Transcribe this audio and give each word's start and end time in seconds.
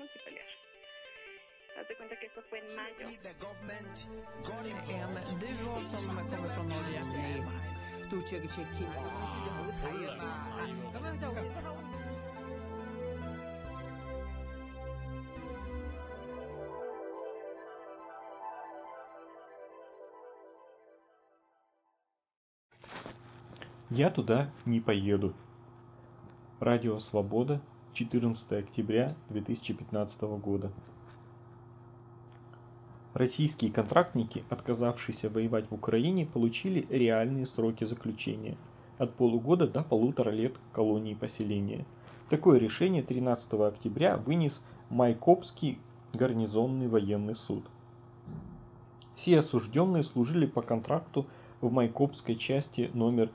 multipelers. 0.00 0.52
Haz 1.76 1.86
cuenta 1.96 2.14
que 2.18 2.26
esto 2.26 2.40
fue 2.48 2.58
en 2.58 2.68
mayo. 2.74 3.04
En 5.30 5.38
duo 5.38 5.86
som 5.86 6.02
kommer 6.06 6.50
från 6.54 6.68
Norge 6.68 7.00
Tjekki. 8.54 8.86
Я 23.90 24.10
туда 24.10 24.50
не 24.66 24.80
поеду. 24.80 25.34
Радио 26.60 26.98
Свобода, 27.00 27.60
14 28.00 28.52
октября 28.52 29.14
2015 29.28 30.22
года. 30.22 30.72
Российские 33.12 33.70
контрактники, 33.70 34.42
отказавшиеся 34.48 35.28
воевать 35.28 35.70
в 35.70 35.74
Украине, 35.74 36.24
получили 36.24 36.86
реальные 36.88 37.44
сроки 37.44 37.84
заключения– 37.84 38.56
от 38.98 39.14
полугода 39.16 39.68
до 39.68 39.82
полутора 39.82 40.30
лет 40.30 40.54
колонии 40.72 41.12
поселения. 41.12 41.84
Такое 42.30 42.58
решение 42.58 43.02
13 43.02 43.52
октября 43.52 44.16
вынес 44.16 44.64
Майкопский 44.88 45.78
гарнизонный 46.14 46.88
военный 46.88 47.36
суд. 47.36 47.64
Все 49.14 49.40
осужденные 49.40 50.04
служили 50.04 50.46
по 50.46 50.62
контракту 50.62 51.26
в 51.60 51.70
Майкопской 51.70 52.36
части 52.36 52.90
номер 52.94 53.30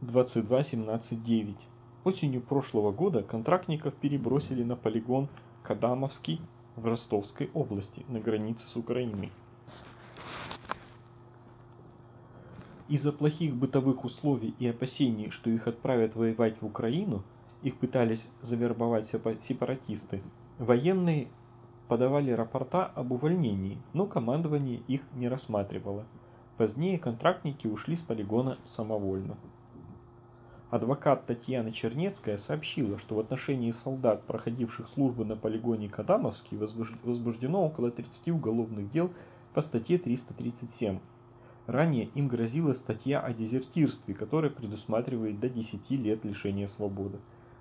22179. 0.00 1.73
Осенью 2.04 2.42
прошлого 2.42 2.92
года 2.92 3.22
контрактников 3.22 3.94
перебросили 3.94 4.62
на 4.62 4.76
полигон 4.76 5.28
Кадамовский 5.62 6.38
в 6.76 6.84
Ростовской 6.84 7.50
области 7.54 8.04
на 8.08 8.20
границе 8.20 8.68
с 8.68 8.76
Украиной. 8.76 9.32
Из-за 12.88 13.10
плохих 13.10 13.54
бытовых 13.54 14.04
условий 14.04 14.54
и 14.58 14.68
опасений, 14.68 15.30
что 15.30 15.48
их 15.48 15.66
отправят 15.66 16.14
воевать 16.14 16.60
в 16.60 16.66
Украину, 16.66 17.22
их 17.62 17.76
пытались 17.76 18.28
завербовать 18.42 19.06
сепаратисты, 19.06 20.22
военные 20.58 21.28
подавали 21.88 22.30
рапорта 22.32 22.84
об 22.84 23.12
увольнении, 23.12 23.78
но 23.94 24.06
командование 24.06 24.82
их 24.88 25.00
не 25.14 25.28
рассматривало. 25.28 26.04
Позднее 26.58 26.98
контрактники 26.98 27.66
ушли 27.66 27.96
с 27.96 28.02
полигона 28.02 28.58
самовольно. 28.66 29.38
Адвокат 30.74 31.24
Татьяна 31.26 31.70
Чернецкая 31.70 32.36
сообщила, 32.36 32.98
что 32.98 33.14
в 33.14 33.20
отношении 33.20 33.70
солдат, 33.70 34.24
проходивших 34.24 34.88
службу 34.88 35.24
на 35.24 35.36
полигоне 35.36 35.88
Кадамовский, 35.88 36.58
возбуждено 36.58 37.64
около 37.64 37.92
30 37.92 38.30
уголовных 38.30 38.90
дел 38.90 39.12
по 39.52 39.62
статье 39.62 39.98
337. 39.98 40.98
Ранее 41.68 42.06
им 42.16 42.26
грозила 42.26 42.72
статья 42.72 43.20
о 43.20 43.32
дезертирстве, 43.32 44.14
которая 44.14 44.50
предусматривает 44.50 45.38
до 45.38 45.48
10 45.48 45.88
лет 45.92 46.24
лишения 46.24 46.66
свободы. 46.66 47.18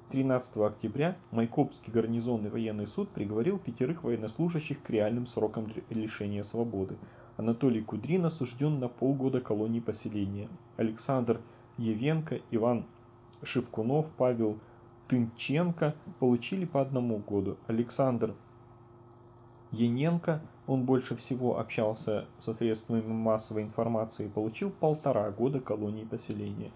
13 0.10 0.58
октября 0.58 1.16
Майкопский 1.30 1.94
гарнизонный 1.94 2.50
военный 2.50 2.88
суд 2.88 3.10
приговорил 3.10 3.60
пятерых 3.60 4.04
военнослужащих 4.04 4.82
к 4.82 4.90
реальным 4.90 5.28
срокам 5.28 5.72
лишения 5.92 6.42
свободы. 6.42 6.98
Анатолий 7.38 7.84
Кудрин 7.84 8.26
осужден 8.26 8.80
на 8.80 8.88
полгода 8.88 9.40
колонии 9.40 9.82
поселения. 9.82 10.50
Александр 10.78 11.42
Евенко, 11.78 12.40
Иван 12.50 12.86
Шевкунов, 13.44 14.08
Павел 14.18 14.58
Тынченко 15.08 15.96
получили 16.20 16.66
по 16.66 16.82
одному 16.82 17.18
году. 17.18 17.58
Александр 17.68 18.34
Яненко, 19.72 20.42
он 20.68 20.86
больше 20.86 21.16
всего 21.16 21.60
общался 21.60 22.26
со 22.40 22.54
средствами 22.54 23.02
массовой 23.02 23.64
информации, 23.64 24.28
получил 24.28 24.70
полтора 24.70 25.30
года 25.32 25.60
колонии 25.60 26.06
поселения. 26.06 26.72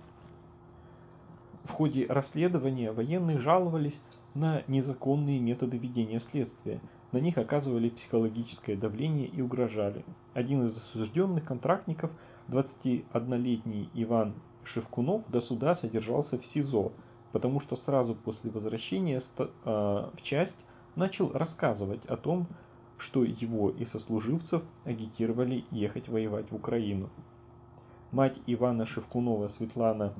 В 1.63 1.71
ходе 1.71 2.05
расследования 2.07 2.91
военные 2.91 3.39
жаловались 3.39 4.01
на 4.33 4.63
незаконные 4.67 5.39
методы 5.39 5.77
ведения 5.77 6.19
следствия. 6.19 6.79
На 7.11 7.17
них 7.19 7.37
оказывали 7.37 7.89
психологическое 7.89 8.75
давление 8.75 9.27
и 9.27 9.41
угрожали. 9.41 10.05
Один 10.33 10.65
из 10.65 10.77
осужденных 10.77 11.45
контрактников, 11.45 12.11
21-летний 12.47 13.89
Иван 13.93 14.35
Шевкунов 14.67 15.23
до 15.29 15.39
суда 15.39 15.75
содержался 15.75 16.37
в 16.37 16.45
СИЗО, 16.45 16.91
потому 17.31 17.59
что 17.59 17.75
сразу 17.75 18.15
после 18.15 18.51
возвращения 18.51 19.19
а, 19.37 20.11
в 20.13 20.21
часть 20.21 20.59
начал 20.95 21.31
рассказывать 21.31 22.05
о 22.05 22.17
том, 22.17 22.47
что 22.97 23.23
его 23.23 23.69
и 23.69 23.85
сослуживцев 23.85 24.63
агитировали 24.85 25.65
ехать 25.71 26.09
воевать 26.09 26.51
в 26.51 26.55
Украину. 26.55 27.09
Мать 28.11 28.37
Ивана 28.47 28.85
Шевкунова 28.85 29.47
Светлана 29.47 30.13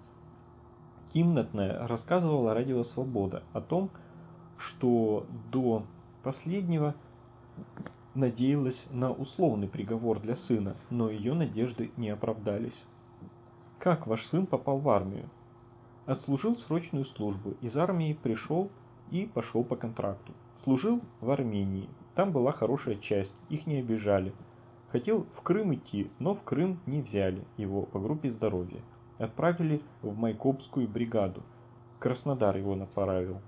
Кимнатная 1.14 1.88
рассказывала 1.88 2.54
радио 2.54 2.84
«Свобода» 2.84 3.44
о 3.54 3.62
том, 3.62 3.90
что 4.58 5.26
до 5.52 5.84
последнего 6.22 6.96
надеялась 8.14 8.88
на 8.92 9.12
условный 9.12 9.68
приговор 9.68 10.20
для 10.20 10.36
сына, 10.36 10.76
но 10.90 11.10
ее 11.10 11.34
надежды 11.34 11.92
не 11.96 12.10
оправдались. 12.10 12.86
Как 13.88 14.06
ваш 14.06 14.26
сын 14.26 14.46
попал 14.46 14.80
в 14.80 14.90
армию? 14.90 15.30
Отслужил 16.06 16.58
срочную 16.58 17.06
службу, 17.06 17.54
из 17.62 17.78
армии 17.78 18.20
пришел 18.22 18.70
и 19.12 19.32
пошел 19.34 19.64
по 19.64 19.78
контракту. 19.78 20.34
Служил 20.66 21.00
в 21.22 21.32
Армении, 21.32 21.88
там 22.14 22.34
была 22.34 22.52
хорошая 22.52 22.98
часть, 22.98 23.38
их 23.48 23.66
не 23.66 23.78
обижали. 23.78 24.34
Хотел 24.92 25.26
в 25.38 25.42
Крым 25.42 25.74
идти, 25.74 26.12
но 26.20 26.36
в 26.36 26.44
Крым 26.44 26.82
не 26.86 27.02
взяли 27.02 27.46
его 27.56 27.84
по 27.84 27.98
группе 28.02 28.30
здоровья. 28.30 28.82
Отправили 29.20 29.82
в 30.02 30.18
Майкопскую 30.18 30.90
бригаду. 30.90 31.42
Краснодар 32.00 32.58
его 32.58 32.76
направил. 32.76 33.40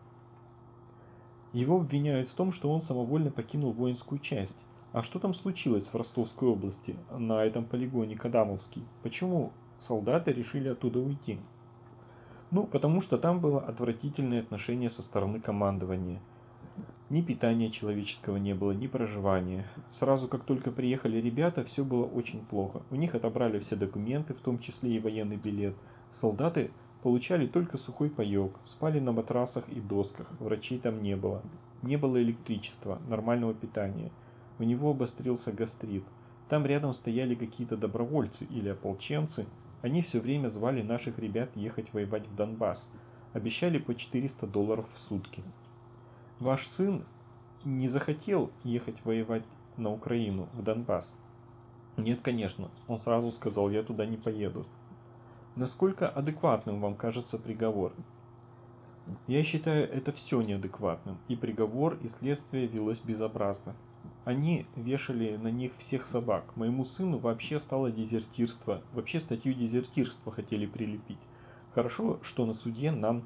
Его 1.51 1.81
обвиняют 1.81 2.29
в 2.29 2.35
том, 2.35 2.53
что 2.53 2.71
он 2.71 2.81
самовольно 2.81 3.29
покинул 3.29 3.73
воинскую 3.73 4.19
часть. 4.19 4.55
А 4.93 5.03
что 5.03 5.19
там 5.19 5.33
случилось 5.33 5.89
в 5.89 5.95
Ростовской 5.95 6.47
области, 6.47 6.95
на 7.11 7.43
этом 7.43 7.65
полигоне 7.65 8.15
Кадамовский? 8.15 8.85
Почему 9.03 9.51
солдаты 9.79 10.31
решили 10.31 10.69
оттуда 10.69 10.99
уйти. 10.99 11.39
Ну, 12.51 12.65
потому 12.65 13.01
что 13.01 13.17
там 13.17 13.39
было 13.39 13.61
отвратительное 13.61 14.41
отношение 14.41 14.89
со 14.89 15.01
стороны 15.01 15.39
командования. 15.39 16.19
Ни 17.09 17.21
питания 17.21 17.71
человеческого 17.71 18.37
не 18.37 18.53
было, 18.53 18.71
ни 18.71 18.85
проживания. 18.85 19.65
Сразу 19.91 20.27
как 20.27 20.43
только 20.43 20.71
приехали 20.71 21.17
ребята, 21.17 21.63
все 21.63 21.83
было 21.83 22.05
очень 22.05 22.45
плохо. 22.45 22.81
У 22.91 22.95
них 22.95 23.15
отобрали 23.15 23.57
все 23.59 23.75
документы, 23.75 24.35
в 24.35 24.41
том 24.41 24.59
числе 24.59 24.95
и 24.95 24.99
военный 24.99 25.37
билет. 25.37 25.75
Солдаты 26.11 26.69
получали 27.01 27.47
только 27.47 27.77
сухой 27.77 28.09
паек, 28.09 28.51
спали 28.65 28.99
на 28.99 29.11
матрасах 29.11 29.67
и 29.69 29.79
досках, 29.79 30.27
врачей 30.39 30.79
там 30.79 31.01
не 31.01 31.15
было. 31.15 31.41
Не 31.81 31.97
было 31.97 32.21
электричества, 32.21 32.99
нормального 33.07 33.53
питания. 33.53 34.11
У 34.59 34.63
него 34.63 34.91
обострился 34.91 35.51
гастрит. 35.51 36.03
Там 36.49 36.65
рядом 36.65 36.93
стояли 36.93 37.35
какие-то 37.35 37.77
добровольцы 37.77 38.45
или 38.45 38.69
ополченцы, 38.69 39.45
они 39.81 40.01
все 40.01 40.19
время 40.19 40.49
звали 40.49 40.81
наших 40.81 41.19
ребят 41.19 41.49
ехать 41.55 41.93
воевать 41.93 42.27
в 42.27 42.35
Донбасс. 42.35 42.91
Обещали 43.33 43.77
по 43.77 43.95
400 43.95 44.47
долларов 44.47 44.85
в 44.93 44.99
сутки. 44.99 45.43
Ваш 46.39 46.67
сын 46.67 47.05
не 47.63 47.87
захотел 47.87 48.51
ехать 48.63 49.03
воевать 49.05 49.43
на 49.77 49.91
Украину, 49.91 50.47
в 50.53 50.63
Донбасс? 50.63 51.15
Нет, 51.97 52.21
конечно. 52.21 52.69
Он 52.87 52.99
сразу 53.01 53.31
сказал, 53.31 53.69
я 53.69 53.83
туда 53.83 54.05
не 54.05 54.17
поеду. 54.17 54.65
Насколько 55.55 56.07
адекватным 56.07 56.79
вам 56.79 56.95
кажется 56.95 57.37
приговор? 57.37 57.93
Я 59.27 59.43
считаю 59.43 59.91
это 59.91 60.11
все 60.11 60.41
неадекватным. 60.41 61.17
И 61.27 61.35
приговор, 61.35 61.97
и 62.01 62.09
следствие 62.09 62.67
велось 62.67 62.99
безобразно. 62.99 63.75
Они 64.25 64.65
вешали 64.75 65.37
на 65.37 65.49
них 65.49 65.71
всех 65.77 66.05
собак. 66.05 66.55
Моему 66.55 66.85
сыну 66.85 67.17
вообще 67.17 67.59
стало 67.59 67.91
дезертирство. 67.91 68.81
Вообще 68.93 69.19
статью 69.19 69.53
дезертирства 69.53 70.31
хотели 70.31 70.65
прилепить. 70.65 71.19
Хорошо, 71.73 72.19
что 72.21 72.45
на 72.45 72.53
суде 72.53 72.91
нам 72.91 73.23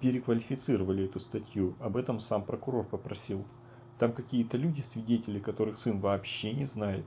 переквалифицировали 0.00 1.04
эту 1.04 1.20
статью. 1.20 1.76
Об 1.80 1.96
этом 1.96 2.20
сам 2.20 2.44
прокурор 2.44 2.84
попросил. 2.84 3.44
Там 3.98 4.12
какие-то 4.12 4.56
люди, 4.56 4.80
свидетели, 4.80 5.38
которых 5.38 5.78
сын 5.78 6.00
вообще 6.00 6.52
не 6.52 6.64
знает. 6.64 7.04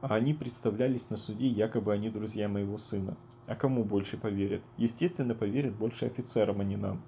А 0.00 0.14
они 0.14 0.34
представлялись 0.34 1.10
на 1.10 1.16
суде, 1.16 1.48
якобы 1.48 1.92
они 1.92 2.10
друзья 2.10 2.48
моего 2.48 2.78
сына. 2.78 3.16
А 3.46 3.54
кому 3.54 3.84
больше 3.84 4.16
поверят? 4.16 4.62
Естественно, 4.76 5.34
поверят 5.34 5.74
больше 5.74 6.06
офицерам, 6.06 6.60
а 6.60 6.64
не 6.64 6.76
нам. 6.76 7.02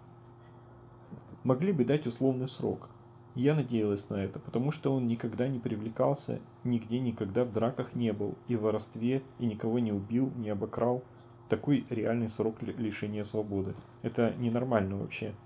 Могли 1.45 1.73
бы 1.73 1.85
дать 1.85 2.07
условный 2.07 2.49
срок. 2.49 2.91
Я 3.39 3.55
надеялась 3.55 4.11
на 4.11 4.17
это, 4.17 4.41
потому 4.41 4.73
что 4.73 4.93
он 4.93 5.07
никогда 5.07 5.47
не 5.47 5.61
привлекался, 5.61 6.41
нигде 6.65 6.99
никогда 6.99 7.45
в 7.45 7.53
драках 7.53 7.95
не 7.95 8.13
был, 8.13 8.35
и 8.49 8.57
в 8.57 8.63
воровстве, 8.63 9.23
и 9.39 9.47
никого 9.47 9.79
не 9.79 9.93
убил, 9.93 10.33
не 10.35 10.49
обокрал. 10.49 11.05
Такой 11.49 11.87
реальный 11.89 12.31
срок 12.31 12.61
лишения 12.63 13.23
свободы. 13.23 13.77
Это 14.03 14.35
ненормально 14.39 14.97
вообще. 14.97 15.37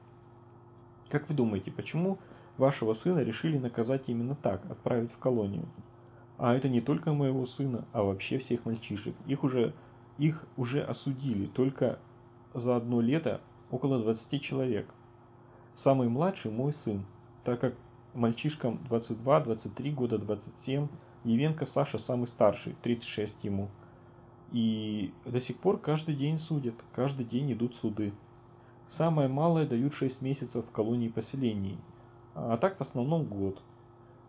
Как 1.11 1.29
вы 1.29 1.35
думаете, 1.35 1.71
почему 1.71 2.17
вашего 2.57 2.95
сына 2.95 3.19
решили 3.19 3.59
наказать 3.59 4.05
именно 4.07 4.37
так, 4.37 4.65
отправить 4.71 5.13
в 5.13 5.19
колонию. 5.19 5.69
А 6.39 6.55
это 6.55 6.71
не 6.71 6.81
только 6.81 7.13
моего 7.13 7.45
сына, 7.45 7.85
а 7.93 8.05
вообще 8.05 8.39
всех 8.39 8.65
мальчишек. 8.65 9.15
Их 9.27 9.45
уже, 9.45 9.75
их 10.17 10.47
уже 10.57 10.83
осудили 10.83 11.45
только 11.45 11.99
за 12.55 12.75
одно 12.75 13.03
лето 13.03 13.43
около 13.71 13.99
20 13.99 14.41
человек. 14.41 14.89
Самый 15.75 16.09
младший 16.09 16.51
мой 16.51 16.73
сын, 16.73 17.05
так 17.45 17.61
как 17.61 17.75
мальчишкам 18.15 18.79
22, 18.89 19.41
23 19.41 19.91
года, 19.93 20.19
27, 20.19 20.89
Евенко 21.25 21.67
Саша 21.67 21.99
самый 21.99 22.27
старший, 22.27 22.75
36 22.83 23.45
ему. 23.45 23.69
И 24.53 25.13
до 25.25 25.41
сих 25.41 25.57
пор 25.59 25.79
каждый 25.79 26.15
день 26.15 26.39
судят, 26.39 26.75
каждый 26.95 27.25
день 27.25 27.53
идут 27.53 27.75
суды. 27.77 28.13
Самое 28.89 29.29
малое 29.29 29.67
дают 29.67 29.95
6 29.95 30.21
месяцев 30.21 30.67
в 30.67 30.71
колонии 30.71 31.09
поселений, 31.09 31.79
а 32.35 32.59
так 32.59 32.77
в 32.77 32.83
основном 32.83 33.25
год. 33.25 33.63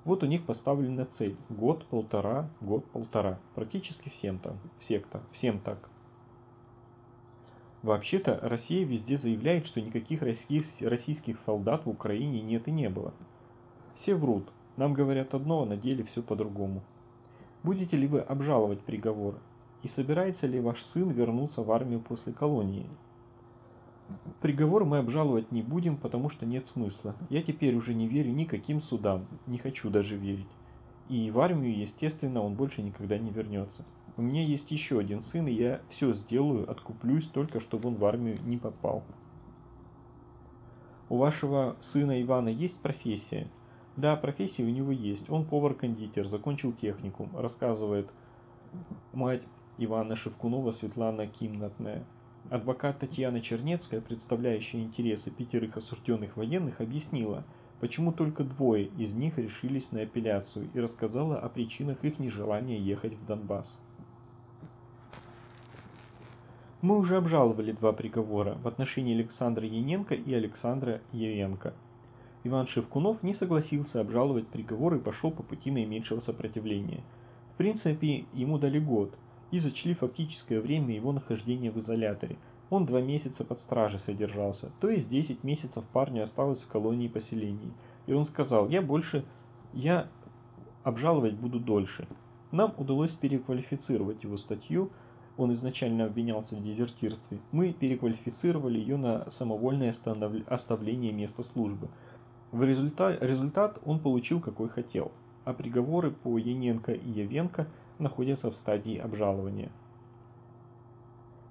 Вот 0.06 0.24
у 0.24 0.26
них 0.26 0.46
поставлена 0.46 1.06
цель. 1.06 1.38
Год, 1.50 1.86
полтора, 1.86 2.50
год, 2.60 2.86
полтора. 2.86 3.40
Практически 3.56 4.10
всем 4.10 4.40
там. 4.40 4.60
Всех 4.80 5.08
так. 5.08 5.22
Всем 5.32 5.60
так. 5.60 5.90
Вообще-то 7.84 8.40
Россия 8.42 8.86
везде 8.86 9.18
заявляет, 9.18 9.68
что 9.68 9.82
никаких 9.82 10.22
российских 10.22 11.40
солдат 11.40 11.86
в 11.86 11.90
Украине 11.90 12.42
нет 12.42 12.70
и 12.70 12.72
не 12.72 12.90
было. 12.90 13.14
Все 13.96 14.16
врут. 14.16 14.48
Нам 14.78 14.94
говорят 14.94 15.34
одно, 15.34 15.64
а 15.64 15.66
на 15.66 15.76
деле 15.76 16.06
все 16.06 16.24
по-другому. 16.24 16.82
Будете 17.62 17.98
ли 17.98 18.08
вы 18.08 18.22
обжаловать 18.22 18.80
приговор? 18.80 19.38
И 19.84 19.90
собирается 19.90 20.48
ли 20.48 20.62
ваш 20.62 20.82
сын 20.82 21.10
вернуться 21.12 21.62
в 21.62 21.72
армию 21.74 22.00
после 22.00 22.32
колонии? 22.32 22.88
Приговор 24.42 24.86
мы 24.86 25.00
обжаловать 25.00 25.52
не 25.52 25.62
будем, 25.62 25.98
потому 25.98 26.30
что 26.30 26.46
нет 26.46 26.68
смысла. 26.68 27.16
Я 27.30 27.42
теперь 27.42 27.76
уже 27.76 27.94
не 27.94 28.08
верю 28.08 28.32
никаким 28.32 28.82
судам, 28.82 29.28
не 29.46 29.58
хочу 29.58 29.90
даже 29.90 30.16
верить. 30.16 30.48
И 31.10 31.30
в 31.32 31.40
армию, 31.40 31.78
естественно, 31.78 32.42
он 32.42 32.56
больше 32.56 32.82
никогда 32.82 33.18
не 33.18 33.30
вернется. 33.30 33.84
У 34.16 34.22
меня 34.22 34.44
есть 34.44 34.70
еще 34.70 35.00
один 35.00 35.22
сын, 35.22 35.48
и 35.48 35.54
я 35.54 35.82
все 35.90 36.14
сделаю, 36.14 36.70
откуплюсь, 36.70 37.26
только 37.26 37.60
чтобы 37.60 37.90
он 37.90 37.96
в 37.96 38.06
армию 38.06 38.38
не 38.46 38.58
попал. 38.58 39.04
У 41.10 41.18
вашего 41.18 41.76
сына 41.82 42.22
Ивана 42.22 42.50
есть 42.50 42.80
профессия? 42.80 43.48
Да, 43.98 44.16
профессия 44.16 44.64
у 44.64 44.70
него 44.70 44.92
есть. 44.92 45.30
Он 45.30 45.46
повар-кондитер, 45.46 46.28
закончил 46.28 46.74
техникум, 46.74 47.36
рассказывает 47.36 48.10
мать 49.14 49.44
Ивана 49.78 50.16
Шевкунова 50.16 50.72
Светлана 50.72 51.28
Кимнатная. 51.28 52.04
Адвокат 52.50 53.00
Татьяна 53.00 53.42
Чернецкая, 53.42 54.02
представляющая 54.02 54.82
интересы 54.82 55.32
пятерых 55.32 55.78
осужденных 55.78 56.38
военных, 56.38 56.82
объяснила, 56.82 57.46
почему 57.80 58.12
только 58.12 58.44
двое 58.44 58.86
из 58.98 59.16
них 59.16 59.38
решились 59.38 59.92
на 59.92 60.02
апелляцию 60.02 60.70
и 60.74 60.80
рассказала 60.80 61.40
о 61.40 61.50
причинах 61.50 62.04
их 62.04 62.20
нежелания 62.20 62.78
ехать 62.78 63.14
в 63.14 63.26
Донбасс. 63.26 63.80
Мы 66.84 66.98
уже 66.98 67.16
обжаловали 67.16 67.72
два 67.72 67.94
приговора 67.94 68.58
в 68.62 68.68
отношении 68.68 69.16
Александра 69.16 69.66
Яненко 69.66 70.16
и 70.16 70.34
Александра 70.34 71.00
Явенко. 71.14 71.74
Иван 72.44 72.68
Шевкунов 72.68 73.24
не 73.24 73.34
согласился 73.34 74.02
обжаловать 74.02 74.48
приговор 74.48 74.96
и 74.96 75.00
пошел 75.00 75.32
по 75.32 75.44
пути 75.44 75.72
наименьшего 75.72 76.20
сопротивления. 76.20 77.02
В 77.54 77.58
принципе, 77.58 78.26
ему 78.34 78.58
дали 78.58 78.80
год, 78.80 79.14
и 79.52 79.60
зачли 79.60 79.94
фактическое 79.94 80.60
время 80.60 80.94
его 80.94 81.14
нахождения 81.14 81.72
в 81.72 81.80
изоляторе. 81.80 82.36
Он 82.70 82.86
два 82.86 83.00
месяца 83.00 83.46
под 83.46 83.62
стражей 83.62 84.02
содержался, 84.02 84.70
то 84.82 84.90
есть 84.90 85.08
10 85.08 85.42
месяцев 85.46 85.86
парню 85.94 86.24
осталось 86.24 86.64
в 86.64 86.68
колонии 86.68 87.08
поселений. 87.08 87.72
И 88.08 88.14
он 88.14 88.26
сказал, 88.26 88.68
я 88.68 88.82
больше, 88.82 89.24
я 89.72 90.10
обжаловать 90.84 91.36
буду 91.36 91.62
дольше. 91.62 92.10
Нам 92.52 92.74
удалось 92.76 93.12
переквалифицировать 93.12 94.26
его 94.26 94.36
статью, 94.36 94.92
он 95.38 95.54
изначально 95.54 96.06
обвинялся 96.06 96.56
в 96.56 96.64
дезертирстве. 96.64 97.40
Мы 97.52 97.74
переквалифицировали 97.74 98.78
ее 98.78 98.98
на 98.98 99.30
самовольное 99.32 99.94
оставление 100.48 101.12
места 101.12 101.44
службы. 101.44 101.90
В 102.52 102.64
результат, 102.64 103.22
результат 103.22 103.80
он 103.86 104.00
получил 104.00 104.40
какой 104.40 104.70
хотел, 104.70 105.12
а 105.44 105.54
приговоры 105.54 106.12
по 106.12 106.38
Яненко 106.38 106.94
и 106.94 107.10
Явенко– 107.10 107.68
находятся 108.00 108.52
в 108.52 108.56
стадии 108.56 108.98
обжалования. 108.98 109.72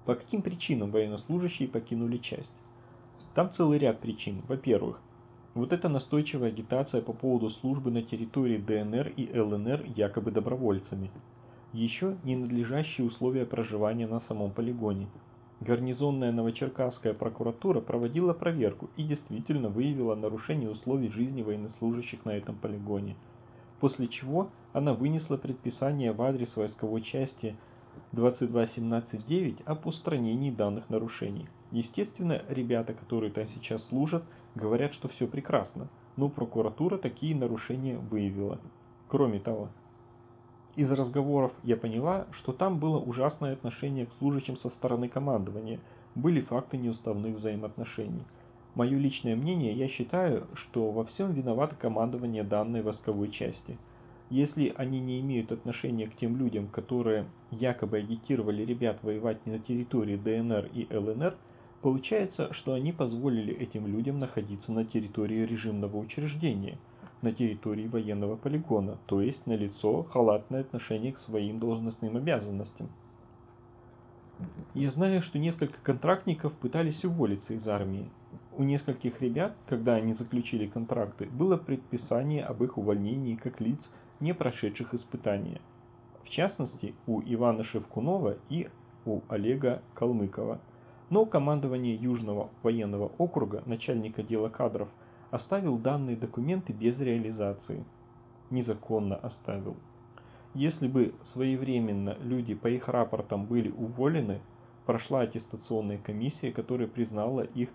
По 0.05 0.15
каким 0.15 0.41
причинам 0.41 0.91
военнослужащие 0.91 1.67
покинули 1.67 2.17
часть? 2.17 2.53
Там 3.33 3.51
целый 3.51 3.79
ряд 3.79 3.99
причин. 3.99 4.41
Во-первых, 4.47 4.99
вот 5.53 5.71
эта 5.71 5.87
настойчивая 5.89 6.49
агитация 6.49 7.01
по 7.01 7.13
поводу 7.13 7.49
службы 7.49 7.89
на 7.89 8.01
территории 8.01 8.57
ДНР 8.57 9.13
и 9.15 9.39
ЛНР 9.39 9.85
якобы 9.95 10.31
добровольцами. 10.31 11.09
Еще 11.73 12.15
ненадлежащие 12.23 13.05
условия 13.05 13.45
проживания 13.45 14.07
на 14.07 14.19
самом 14.19 14.51
полигоне. 14.51 15.07
Гарнизонная 15.59 16.31
Новочеркасская 16.31 17.13
прокуратура 17.13 17.81
проводила 17.81 18.33
проверку 18.33 18.89
и 18.95 19.03
действительно 19.03 19.69
выявила 19.69 20.15
нарушение 20.15 20.69
условий 20.69 21.09
жизни 21.09 21.41
военнослужащих 21.41 22.25
на 22.25 22.31
этом 22.31 22.55
полигоне– 22.55 23.15
после 23.83 24.07
чего 24.07 24.49
она 24.71 24.93
вынесла 24.93 25.35
предписание 25.35 26.13
в 26.13 26.21
адрес 26.21 26.55
войсковой 26.55 27.01
части 27.01 27.57
22.17.9 28.13 29.61
об 29.65 29.85
устранении 29.85 30.51
данных 30.51 30.89
нарушений. 30.89 31.49
Естественно, 31.71 32.43
ребята, 32.47 32.93
которые 32.93 33.29
там 33.29 33.45
сейчас 33.45 33.83
служат, 33.83 34.23
говорят, 34.55 34.93
что 34.93 35.09
все 35.09 35.27
прекрасно, 35.27 35.89
но 36.15 36.29
прокуратура 36.29 36.97
такие 36.97 37.35
нарушения 37.35 37.97
выявила. 37.97 38.57
Кроме 39.09 39.41
того, 39.41 39.67
из 40.75 40.91
разговоров 40.91 41.51
я 41.63 41.77
поняла, 41.77 42.25
что 42.31 42.51
там 42.51 42.79
было 42.79 42.97
ужасное 42.97 43.53
отношение 43.53 44.07
к 44.07 44.13
служащим 44.19 44.57
со 44.57 44.69
стороны 44.69 45.07
командования, 45.07 45.79
были 46.15 46.41
факты 46.41 46.77
неуставных 46.77 47.35
взаимоотношений. 47.35 48.23
Мое 48.75 48.97
личное 48.97 49.35
мнение, 49.35 49.73
я 49.73 49.87
считаю, 49.87 50.47
что 50.55 50.89
во 50.89 51.05
всем 51.05 51.31
виновато 51.31 51.75
командование 51.75 52.43
данной 52.43 52.81
войсковой 52.81 53.29
части. 53.29 53.77
Если 54.31 54.73
они 54.75 54.99
не 54.99 55.19
имеют 55.19 55.51
отношения 55.51 56.07
к 56.07 56.15
тем 56.15 56.37
людям, 56.37 56.67
которые 56.67 57.25
якобы 57.51 57.97
агитировали 57.97 58.65
ребят 58.65 58.97
воевать 59.03 59.45
не 59.45 59.53
на 59.53 59.59
территории 59.59 60.17
ДНР 60.17 60.71
и 60.73 60.87
ЛНР, 60.91 61.35
получается, 61.83 62.51
что 62.51 62.73
они 62.73 62.91
позволили 62.91 63.53
этим 63.53 63.85
людям 63.85 64.17
находиться 64.17 64.73
на 64.73 64.85
территории 64.85 65.45
режимного 65.45 65.97
учреждения, 65.97 66.79
на 67.23 67.33
территории 67.33 67.87
военного 67.87 68.35
полигона, 68.35 68.97
то 69.05 69.21
есть 69.21 69.47
на 69.47 69.53
лицо 69.53 70.03
халатное 70.03 70.61
отношение 70.61 71.13
к 71.13 71.17
своим 71.17 71.59
должностным 71.59 72.17
обязанностям. 72.17 72.89
Я 74.73 74.89
знаю, 74.89 75.21
что 75.21 75.39
несколько 75.39 75.79
контрактников 75.81 76.53
пытались 76.53 77.05
уволиться 77.05 77.53
из 77.53 77.67
армии, 77.67 78.09
у 78.55 78.63
нескольких 78.63 79.21
ребят, 79.21 79.55
когда 79.67 79.95
они 79.95 80.13
заключили 80.13 80.67
контракты, 80.67 81.25
было 81.25 81.57
предписание 81.57 82.43
об 82.43 82.63
их 82.63 82.77
увольнении 82.77 83.35
как 83.35 83.59
лиц, 83.59 83.91
не 84.19 84.33
прошедших 84.33 84.93
испытания. 84.93 85.59
В 86.23 86.29
частности, 86.29 86.93
у 87.07 87.21
Ивана 87.21 87.63
Шевкунова 87.63 88.37
и 88.49 88.69
у 89.05 89.21
Олега 89.27 89.81
Калмыкова. 89.95 90.59
Но 91.09 91.25
командование 91.25 91.95
Южного 91.95 92.49
военного 92.61 93.11
округа, 93.17 93.63
начальника 93.65 94.23
дела 94.23 94.49
кадров, 94.49 94.89
оставил 95.33 95.79
данные 95.79 96.15
документы 96.15 96.73
без 96.73 97.01
реализации. 97.01 97.83
Незаконно 98.51 99.15
оставил. 99.15 99.75
Если 100.53 100.87
бы 100.87 101.15
своевременно 101.23 102.15
люди 102.21 102.53
по 102.53 102.67
их 102.67 102.87
рапортам 102.87 103.45
были 103.45 103.71
уволены, 103.71 104.41
прошла 104.85 105.21
аттестационная 105.21 105.97
комиссия, 105.97 106.51
которая 106.51 106.87
признала 106.87 107.41
их 107.41 107.69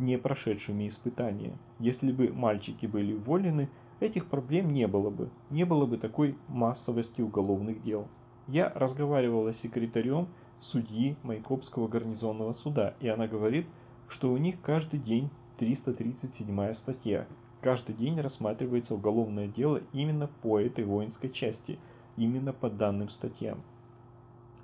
не 0.00 0.18
прошедшими 0.18 0.88
испытания. 0.88 1.56
Если 1.78 2.10
бы 2.10 2.32
мальчики 2.32 2.86
были 2.86 3.12
уволены, 3.14 3.68
этих 4.00 4.26
проблем 4.26 4.72
не 4.72 4.88
было 4.88 5.10
бы, 5.10 5.30
не 5.48 5.62
было 5.62 5.86
бы 5.86 5.98
такой 5.98 6.36
массовости 6.48 7.22
уголовных 7.22 7.84
дел. 7.84 8.08
Я 8.48 8.72
разговаривала 8.74 9.52
с 9.52 9.60
секретарем 9.60 10.26
судьи 10.58 11.16
Майкопского 11.22 11.86
гарнизонного 11.86 12.52
суда, 12.52 12.94
и 12.98 13.06
она 13.06 13.28
говорит, 13.28 13.68
что 14.08 14.32
у 14.32 14.38
них 14.38 14.60
каждый 14.60 14.98
день 14.98 15.30
337 15.58 16.74
статья. 16.74 17.26
Каждый 17.62 17.94
день 17.94 18.20
рассматривается 18.20 18.94
уголовное 18.94 19.48
дело 19.48 19.80
именно 19.92 20.28
по 20.42 20.60
этой 20.60 20.84
воинской 20.84 21.30
части, 21.30 21.78
именно 22.16 22.52
по 22.52 22.68
данным 22.68 23.08
статьям. 23.08 23.62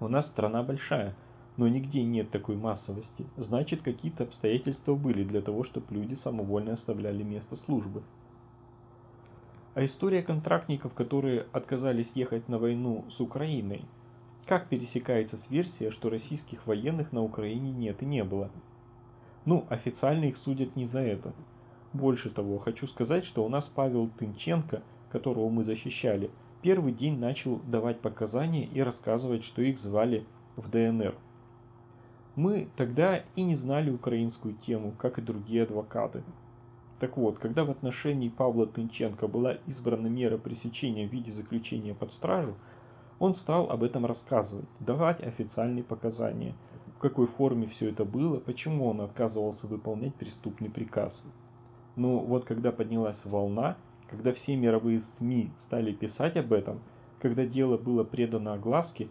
У 0.01 0.09
нас 0.09 0.29
страна 0.29 0.63
большая, 0.63 1.15
но 1.57 1.67
нигде 1.69 2.03
нет 2.03 2.31
такой 2.31 2.57
массовости. 2.57 3.25
Значит, 3.37 3.83
какие-то 3.83 4.25
обстоятельства 4.25 4.95
были 4.95 5.25
для 5.25 5.41
того, 5.41 5.65
чтобы 5.65 5.95
люди 5.95 6.15
самовольно 6.15 6.75
оставляли 6.75 7.23
место 7.23 7.57
службы. 7.57 8.03
А 9.75 9.85
история 9.85 10.23
контрактников, 10.23 10.93
которые 10.93 11.47
отказались 11.53 12.13
ехать 12.15 12.49
на 12.49 12.59
войну 12.59 13.07
с 13.11 13.21
Украиной, 13.21 13.87
как 14.47 14.69
пересекается 14.69 15.39
с 15.39 15.51
версией, 15.51 15.91
что 15.91 16.11
российских 16.11 16.67
военных 16.67 17.13
на 17.13 17.23
Украине 17.23 17.71
нет 17.71 18.03
и 18.03 18.07
не 18.07 18.25
было? 18.25 18.51
Ну, 19.45 19.67
официально 19.69 20.27
их 20.27 20.37
судят 20.37 20.77
не 20.77 20.85
за 20.85 21.01
это. 21.01 21.33
Больше 21.93 22.31
того, 22.31 22.59
хочу 22.59 22.87
сказать, 22.87 23.25
что 23.25 23.45
у 23.45 23.49
нас 23.49 23.67
Павел 23.67 24.09
Тынченко, 24.09 24.83
которого 25.11 25.49
мы 25.49 25.65
защищали, 25.65 26.31
первый 26.63 26.93
день 26.93 27.19
начал 27.19 27.59
давать 27.67 28.01
показания 28.01 28.65
и 28.65 28.81
рассказывать, 28.81 29.45
что 29.45 29.63
их 29.63 29.79
звали 29.79 30.25
в 30.57 30.71
ДНР. 30.71 31.15
Мы 32.35 32.69
тогда 32.77 33.25
и 33.37 33.43
не 33.43 33.57
знали 33.57 33.91
украинскую 33.91 34.55
тему, 34.55 34.95
как 34.97 35.19
и 35.19 35.23
другие 35.23 35.65
адвокаты. 35.65 36.23
Так 36.99 37.17
вот, 37.17 37.39
когда 37.39 37.65
в 37.65 37.71
отношении 37.71 38.29
Павла 38.29 38.67
Тынченко 38.67 39.27
была 39.27 39.55
избрана 39.67 40.07
мера 40.07 40.39
пресечения 40.39 41.07
в 41.07 41.13
виде 41.13 41.33
заключения 41.33 41.95
под 41.95 42.13
стражу, 42.13 42.55
он 43.19 43.35
стал 43.35 43.71
об 43.71 43.83
этом 43.83 44.07
рассказывать, 44.07 44.69
давать 44.81 45.21
официальные 45.21 45.85
показания, 45.85 46.55
какой 47.02 47.26
форме 47.26 47.66
все 47.66 47.90
это 47.90 48.04
было, 48.04 48.38
почему 48.38 48.87
он 48.87 49.00
отказывался 49.00 49.66
выполнять 49.66 50.14
преступный 50.14 50.71
приказ. 50.71 51.25
Но 51.97 52.21
вот 52.21 52.44
когда 52.44 52.73
поднялась 52.73 53.25
волна, 53.26 53.76
когда 54.09 54.32
все 54.32 54.56
мировые 54.56 55.00
СМИ 55.00 55.50
стали 55.59 55.92
писать 55.92 56.37
об 56.37 56.52
этом, 56.52 56.80
когда 57.21 57.44
дело 57.44 57.76
было 57.76 58.04
предано 58.04 58.54
огласке, 58.54 59.09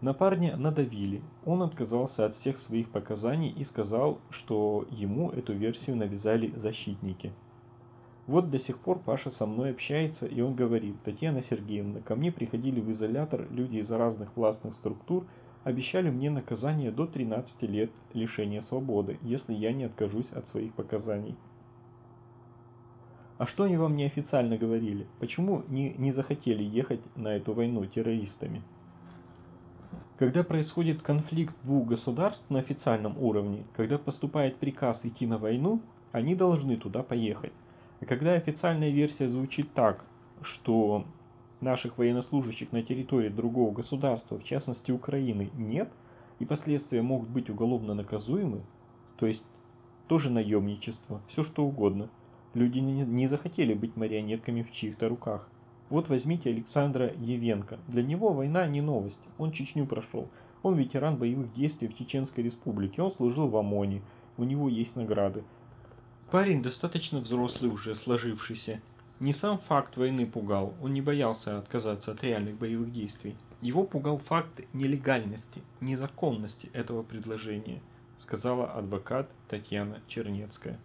на 0.00 0.12
парня 0.12 0.56
надавили. 0.56 1.22
Он 1.44 1.62
отказался 1.62 2.26
от 2.26 2.34
всех 2.34 2.58
своих 2.58 2.90
показаний 2.90 3.50
и 3.50 3.64
сказал, 3.64 4.18
что 4.30 4.86
ему 4.90 5.30
эту 5.30 5.54
версию 5.54 5.96
навязали 5.96 6.52
защитники. 6.56 7.32
Вот 8.26 8.50
до 8.50 8.58
сих 8.58 8.78
пор 8.78 8.98
Паша 8.98 9.30
со 9.30 9.46
мной 9.46 9.70
общается, 9.70 10.26
и 10.26 10.42
он 10.42 10.54
говорит, 10.54 11.02
Татьяна 11.02 11.42
Сергеевна, 11.42 12.00
ко 12.00 12.14
мне 12.14 12.30
приходили 12.30 12.80
в 12.80 12.90
изолятор 12.90 13.46
люди 13.50 13.78
из 13.78 13.90
разных 13.90 14.36
властных 14.36 14.74
структур, 14.74 15.26
обещали 15.64 16.10
мне 16.10 16.30
наказание 16.30 16.90
до 16.90 17.06
13 17.06 17.62
лет 17.62 17.90
лишения 18.14 18.60
свободы, 18.60 19.18
если 19.22 19.54
я 19.54 19.72
не 19.72 19.84
откажусь 19.84 20.30
от 20.32 20.48
своих 20.48 20.74
показаний. 20.74 21.36
А 23.38 23.46
что 23.46 23.64
они 23.64 23.76
вам 23.76 23.96
неофициально 23.96 24.56
говорили? 24.58 25.06
Почему 25.20 25.62
не, 25.68 25.94
не 25.94 26.10
захотели 26.10 26.62
ехать 26.62 27.00
на 27.16 27.36
эту 27.36 27.52
войну 27.52 27.86
террористами? 27.86 28.62
Когда 30.18 30.42
происходит 30.42 31.00
конфликт 31.00 31.54
двух 31.62 31.86
государств 31.86 32.50
на 32.50 32.58
официальном 32.58 33.16
уровне, 33.16 33.64
когда 33.76 33.98
поступает 33.98 34.56
приказ 34.56 35.04
идти 35.04 35.28
на 35.28 35.38
войну, 35.38 35.80
они 36.10 36.34
должны 36.34 36.76
туда 36.76 37.04
поехать. 37.04 37.52
А 38.00 38.04
когда 38.04 38.32
официальная 38.32 38.90
версия 38.90 39.28
звучит 39.28 39.72
так, 39.72 40.04
что 40.42 41.04
наших 41.60 41.98
военнослужащих 41.98 42.72
на 42.72 42.82
территории 42.82 43.28
другого 43.28 43.72
государства, 43.72 44.38
в 44.38 44.44
частности 44.44 44.92
Украины, 44.92 45.50
нет, 45.56 45.90
и 46.38 46.44
последствия 46.44 47.02
могут 47.02 47.28
быть 47.28 47.50
уголовно 47.50 47.94
наказуемы, 47.94 48.62
то 49.16 49.26
есть 49.26 49.46
тоже 50.06 50.30
наемничество, 50.30 51.20
все 51.28 51.42
что 51.42 51.64
угодно, 51.64 52.08
Люди 52.54 52.78
не 52.78 53.26
захотели 53.26 53.74
быть 53.74 53.96
марионетками 53.96 54.62
в 54.62 54.72
чьих-то 54.72 55.08
руках. 55.08 55.48
Вот 55.90 56.08
возьмите 56.08 56.50
Александра 56.50 57.12
Евенко. 57.20 57.78
Для 57.86 58.02
него 58.02 58.32
война 58.32 58.66
не 58.66 58.80
новость. 58.80 59.20
Он 59.38 59.52
Чечню 59.52 59.86
прошел. 59.86 60.28
Он 60.62 60.74
ветеран 60.74 61.16
боевых 61.16 61.52
действий 61.52 61.88
в 61.88 61.96
Чеченской 61.96 62.42
республике. 62.42 63.02
Он 63.02 63.12
служил 63.12 63.48
в 63.48 63.56
ОМОНе. 63.56 64.02
У 64.38 64.44
него 64.44 64.68
есть 64.68 64.96
награды. 64.96 65.44
Парень 66.30 66.62
достаточно 66.62 67.20
взрослый 67.20 67.70
уже, 67.70 67.94
сложившийся. 67.94 68.80
Не 69.20 69.32
сам 69.32 69.58
факт 69.58 69.96
войны 69.96 70.26
пугал, 70.26 70.74
он 70.80 70.92
не 70.92 71.00
боялся 71.00 71.58
отказаться 71.58 72.12
от 72.12 72.22
реальных 72.22 72.56
боевых 72.56 72.92
действий. 72.92 73.34
Его 73.60 73.82
пугал 73.82 74.18
факт 74.18 74.60
нелегальности, 74.72 75.60
незаконности 75.80 76.70
этого 76.72 77.02
предложения, 77.02 77.82
сказала 78.16 78.70
адвокат 78.70 79.28
Татьяна 79.48 80.00
Чернецкая. 80.06 80.78